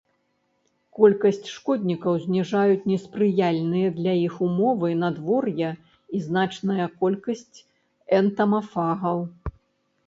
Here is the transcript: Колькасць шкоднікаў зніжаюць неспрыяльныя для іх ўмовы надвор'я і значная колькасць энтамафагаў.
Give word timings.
Колькасць 0.99 1.51
шкоднікаў 1.55 2.13
зніжаюць 2.23 2.87
неспрыяльныя 2.93 3.91
для 3.99 4.17
іх 4.25 4.41
ўмовы 4.47 4.89
надвор'я 5.03 5.71
і 6.19 6.25
значная 6.31 6.87
колькасць 7.05 7.57
энтамафагаў. 8.21 9.17